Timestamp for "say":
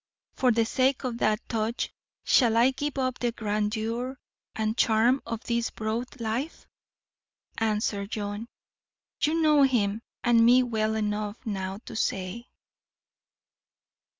11.95-12.47